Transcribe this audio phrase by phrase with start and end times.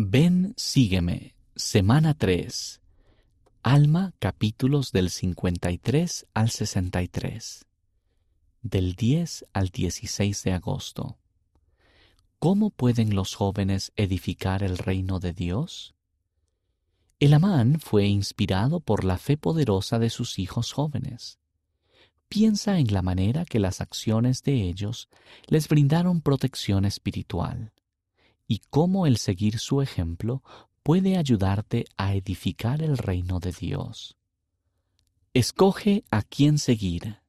[0.00, 2.80] Ven, sígueme, semana 3.
[3.64, 7.66] Alma, capítulos del 53 al 63.
[8.62, 11.18] Del 10 al 16 de agosto.
[12.38, 15.96] ¿Cómo pueden los jóvenes edificar el reino de Dios?
[17.18, 21.40] El Amán fue inspirado por la fe poderosa de sus hijos jóvenes.
[22.28, 25.08] Piensa en la manera que las acciones de ellos
[25.48, 27.72] les brindaron protección espiritual
[28.48, 30.42] y cómo el seguir su ejemplo
[30.82, 34.16] puede ayudarte a edificar el reino de Dios.
[35.34, 37.20] Escoge a quién seguir.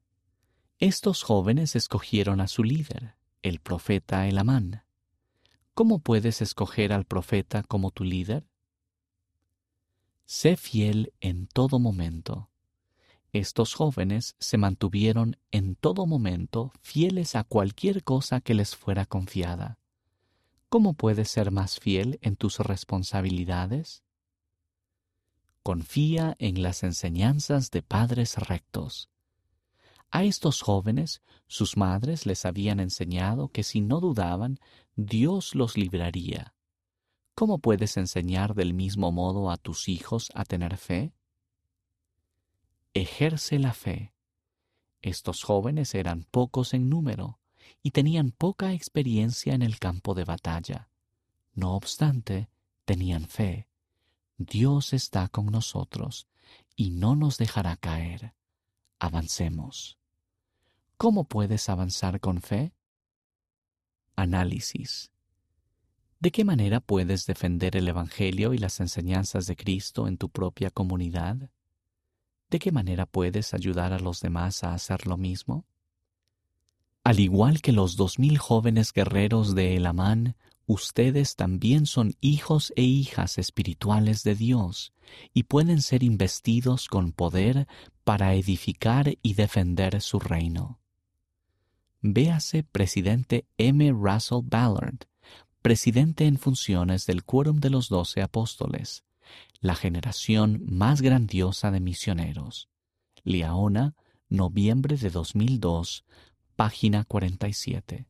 [0.80, 4.86] Estos jóvenes escogieron a su líder, el profeta Elamán.
[5.74, 8.48] ¿Cómo puedes escoger al profeta como tu líder?
[10.26, 12.50] Sé fiel en todo momento.
[13.34, 19.79] Estos jóvenes se mantuvieron en todo momento fieles a cualquier cosa que les fuera confiada.
[20.70, 24.04] ¿Cómo puedes ser más fiel en tus responsabilidades?
[25.64, 29.10] Confía en las enseñanzas de padres rectos.
[30.12, 34.60] A estos jóvenes sus madres les habían enseñado que si no dudaban,
[34.96, 36.54] Dios los libraría.
[37.34, 41.14] ¿Cómo puedes enseñar del mismo modo a tus hijos a tener fe?
[42.94, 44.14] Ejerce la fe.
[45.02, 47.40] Estos jóvenes eran pocos en número,
[47.82, 50.90] y tenían poca experiencia en el campo de batalla.
[51.54, 52.50] No obstante,
[52.86, 53.68] tenían fe.
[54.38, 56.28] Dios está con nosotros
[56.76, 58.34] y no nos dejará caer.
[59.00, 59.98] Avancemos.
[60.98, 62.74] ¿Cómo puedes avanzar con fe?
[64.16, 65.12] Análisis.
[66.20, 70.70] ¿De qué manera puedes defender el Evangelio y las enseñanzas de Cristo en tu propia
[70.70, 71.50] comunidad?
[72.50, 75.66] ¿De qué manera puedes ayudar a los demás a hacer lo mismo?
[77.04, 82.84] Al igual que los dos mil jóvenes guerreros de Elamán, ustedes también son hijos e
[82.84, 84.94] hijas espirituales de Dios
[85.34, 87.68] y pueden ser investidos con poder
[88.04, 90.80] para edificar y defender su reino.
[92.02, 93.92] Véase presidente M.
[93.92, 95.00] Russell Ballard,
[95.62, 99.04] presidente en funciones del Quórum de los Doce Apóstoles,
[99.60, 102.70] la generación más grandiosa de misioneros.
[103.24, 103.96] Liaona,
[104.30, 106.06] noviembre de 2002,
[106.60, 108.06] página 47.